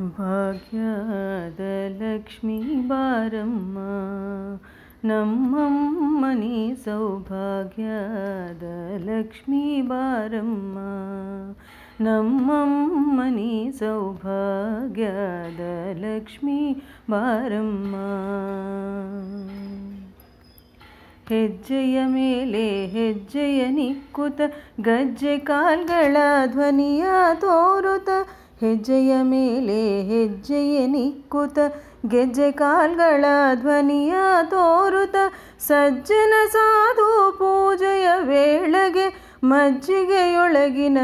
ಭಾಗ್ಯದ 0.00 1.60
ಲಕ್ಷ್ಮಿ 2.02 2.88
ಬಾರಮ್ಮ, 2.88 3.78
ನಮ್ಮಮ್ಮನಿ 5.04 6.76
ಸೌಭಾಗ್ಯದ 6.84 8.62
ಲಕ್ಷ್ಮಿ 8.96 9.82
ಬಾರಮ್ಮ, 9.82 10.78
ನಮ್ಮಮ್ಮನಿ 12.00 13.72
ಸೌಭಾಗ್ಯದ 13.78 15.60
ಲಕ್ಷ್ಮಿ 15.98 16.84
ಬಾರಮ್ಮ. 17.10 17.94
ಹೆಜ್ಜೆಯ 21.28 22.04
ಮೇಲೆ 22.04 22.86
ಹೆಜ್ಜೆಯ 22.86 23.68
ನಿಕ್ಕುತ, 23.68 24.40
ಗಜ್ಜೆ 24.80 25.38
ಕಾಲ್ಗಳ 25.38 26.16
ಧ್ವನಿಯ 26.46 27.04
ತೋರುತ 27.34 28.08
ಹೆಜ್ಜೆಯ 28.60 29.22
ಮೇಲೆ 29.22 30.02
ಹೆಜ್ಜೆಯ 30.02 30.86
ನಿಕ್ಕುತ, 30.86 31.58
ಗೆಜ್ಜೆ 32.08 32.50
ಕಾಲ್ಗಳ 32.50 33.24
ಧ್ವನಿಯ 33.54 34.14
ತೋರುತ, 34.44 35.16
ಸಜ್ಜನ 35.58 36.34
ಸಾಧು 36.52 37.32
ಪೂಜೆಯ 37.32 38.08
ವೇಳೆಗೆ 38.20 39.38
ಮಜ್ಜಿಗೆಯೊಳಗಿನ 39.44 40.98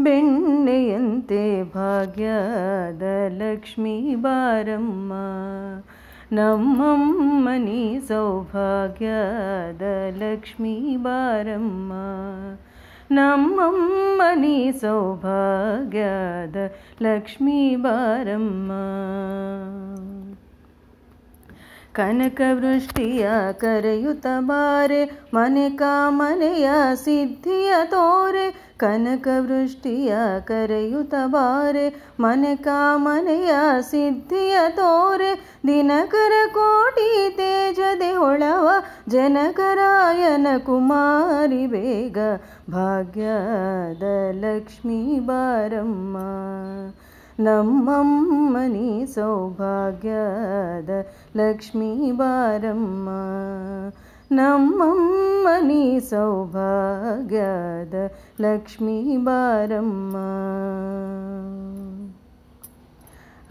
ಬೆಣ್ಣೆಯಂತೆ 0.00 1.62
ಭಾಗ್ಯದ 1.62 3.02
ಲಕ್ಷ್ಮೀ 3.28 4.14
ಬಾರಮ್ಮ. 4.14 5.12
ನಮ್ಮಮ್ಮನಿ 6.32 8.00
ಸೌಭಾಗ್ಯದ 8.08 9.82
ಲಕ್ಷ್ಮೀ 10.16 10.96
ಬಾರಮ್ಮ. 10.96 11.92
ನಮ್ಮಮ್ಮನಿ 13.11 14.57
ಸೌಭಾಗ್ಯದ 14.81 16.57
ಲಕ್ಷ್ಮೀ 17.01 17.75
ಬಾರಮ್ಮ 17.75 18.71
ಕನಕವೃಷ್ಟಿಯ 21.93 23.27
ಕರೆಯುತ್ತ 23.57 24.27
ಬಾರೆ 24.39 24.99
ಮನೆ 25.33 25.69
ಕಾಮನೆಯ 25.75 26.67
ಸಿದ್ಧಿಯ 26.95 27.71
ತೋರೆ 27.85 28.45
ಕನಕವೃಷ್ಟಿಯ 28.77 30.11
ಕರೆಯುತ್ತ 30.45 31.15
ಬಾರೆ 31.25 31.85
ಮನೆ 32.19 32.55
ಕಾಮನೆಯ 32.55 33.53
ಸಿದ್ಧಿಯ 33.81 34.57
ತೋರೆ 34.69 35.31
ದಿನಕರ 35.67 36.33
ಕೋಟಿ 36.51 37.09
ತೇಜದೆ 37.37 38.11
ಹೊಳವ 38.13 38.67
ಜನಕರಾಯನ 39.09 40.47
ಕುಮಾರಿ 40.65 41.65
ಬೇಗ 41.67 42.17
ಭಾಗ್ಯದ 42.69 44.03
ಲಕ್ಷ್ಮೀ 44.45 45.01
ಬಾರಮ್ಮ 45.19 46.17
ನಮ್ಮಮ್ಮನಿ 47.40 49.06
ಸೌಭಾಗ್ಯದ 49.14 51.06
ಲಕ್ಷ್ಮೀ 51.36 52.12
ಬಾರಮ್ಮ. 52.12 53.08
ನಮ್ಮಮ್ಮನಿ 54.32 56.00
ಸೌಭಾಗ್ಯದ 56.10 57.94
ಲಕ್ಷ್ಮೀ 58.40 59.16
ಬಾರಮ್ಮ. 59.16 60.16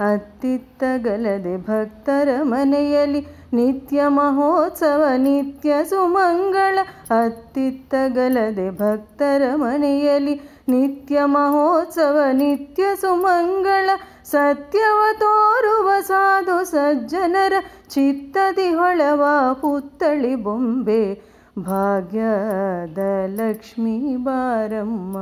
ಅತ್ತಿತ್ತಗಲದೆ 0.09 1.57
ಭಕ್ತರ 1.57 2.27
ಮನೆಯಲ್ಲಿ 2.41 3.27
ನಿತ್ಯ 3.53 4.07
ಮಹೋತ್ಸವ, 4.07 5.03
ನಿತ್ಯ 5.17 5.73
ಸುಮಂಗಳ 5.83 6.79
ಅತ್ತಿತ್ತಗಲದೆ 7.09 8.71
ಭಕ್ತರ 8.71 9.41
ಮನೆಯಲ್ಲಿ 9.55 10.41
ನಿತ್ಯ 10.69 11.25
ಮಹೋತ್ಸವ, 11.25 12.19
ನಿತ್ಯ 12.31 12.83
ಸುಮಂಗಳ 13.01 13.89
ಸತ್ಯವ 14.25 14.99
ತೋರುವ 15.19 15.91
ಸಾಧು 16.01 16.63
ಸಜ್ಜನರ 16.63 17.53
ಚಿತ್ತದಿ 17.89 18.73
ಹೊಳವ 18.73 19.23
ಪುತ್ತಳಿ 19.53 20.35
ಬೊಂಬೆ, 20.35 21.21
ಭಾಗ್ಯದ 21.59 22.97
ಲಕ್ಷ್ಮೀ 23.25 24.15
ಬಾರಮ್ಮ. 24.15 25.17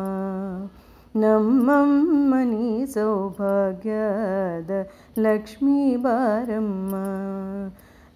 ನಮ್ಮಮ್ಮನಿ 1.16 2.86
ಸೌಭಾಗ್ಯದ 2.94 4.88
ಲಕ್ಷ್ಮೀ 5.20 5.96
ಬಾರಮ್ಮ. 5.96 6.96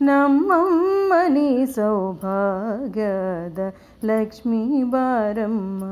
ನಮ್ಮಮ್ಮನಿ 0.01 1.65
ಸೌಭಾಗ್ಯದ 1.75 3.59
ಲಕ್ಷ್ಮೀ 4.05 4.83
ಬಾರಮ್ಮ. 4.83 5.83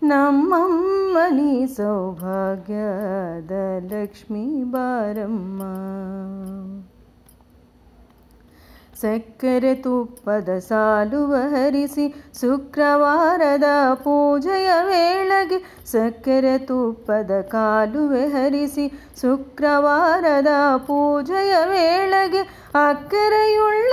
नम्मं 0.04 0.74
मनी 1.14 1.66
सौभाग्यदलक्ष्मी 1.66 4.64
बारम्मा 4.64 5.72
ಸಕ್ಕರೆ 9.02 9.72
ತುಪ್ಪದ 9.76 10.50
ಸಾಲುವ 10.66 11.32
ಹರಿಸಿ 11.54 12.06
ಶುಕ್ರವಾರದ 12.40 13.68
ಪೂಜೆಯ 14.02 14.70
ವೇಳೆಗೆ 14.82 15.58
ಸಕ್ಕರೆ 15.92 16.56
ತುಪ್ಪದ 16.66 17.32
ಕಾಲುವೆ 17.48 18.24
ಹರಿಸಿ 18.28 18.86
ಶುಕ್ರವಾರದ 19.20 20.52
ಪೂಜೆಯ 20.86 21.54
ವೇಳೆಗೆ 21.64 22.42
ಅಕ್ಕರೆಯುಳ್ಳ 22.82 23.92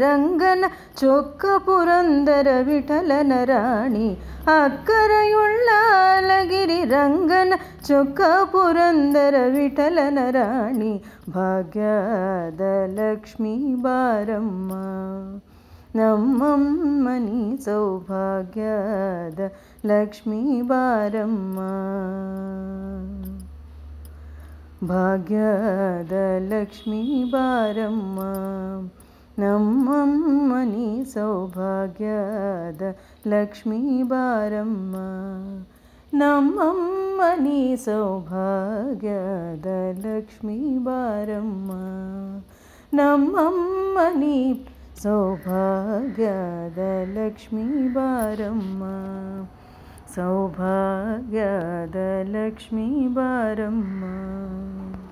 ರಂಗನ 0.00 0.64
ಚೊಕ್ಕ 1.00 1.44
ಪುರಂದರ 1.64 2.48
ವಿಠಲನ 2.62 3.32
ರಾಣಿ 3.44 4.08
ಅಕ್ಕರೆಯುಳ್ಳ 4.54 5.68
ಅಳಗಿರಿ 6.08 6.80
ರಂಗನ 6.84 7.52
ಚೊಕ್ಕ 7.86 8.20
ಪುರಂದರ 8.52 9.34
ವಿಠಲನ 9.54 10.18
ರಾಣಿ 10.30 10.92
ಭಾಗ್ಯದ 11.30 12.60
ಲಕ್ಷ್ಮೀ 12.98 13.56
ಬಾರಮ್ಮ 13.74 14.72
ನಮ್ಮಮ್ಮನಿ 15.96 17.42
ಸೌಭಾಗ್ಯದ 17.64 19.40
ಲಕ್ಷ್ಮೀ 19.86 20.60
ಬಾರಮ್ಮ 20.62 21.58
ಭಾಗ್ಯದ 24.84 26.14
ಲಕ್ಷ್ಮೀ 26.52 27.02
ಬಾರಮ್ಮ 27.30 28.18
ನಮ್ಮಮ್ಮನಿ 29.38 30.88
ಸೌಭಾಗ್ಯದ 31.04 32.82
ಲಕ್ಷ್ಮೀ 33.26 33.80
ಬಾರಮ್ಮ 34.02 34.96
ನಮ್ಮಮ್ಮನಿ 36.12 37.60
ಸೌಭಾಗ್ಯದ 37.86 39.66
ಲಕ್ಷ್ಮೀ 40.04 40.58
ಬಾರಮ್ಮ 40.78 41.70
ನಮ್ಮಮ್ಮನಿ 42.94 44.38
ಸೌಭಾಗ್ಯದ 45.02 46.78
ಲಕ್ಷ್ಮೀ 47.16 47.66
ಬಾರಮ್ಮ 47.88 48.82
ಸೌಭಾಗ್ಯದ 50.14 51.96
ಲಕ್ಷ್ಮೀ 52.28 52.88
ಬಾರಮ್ಮ 53.08 54.02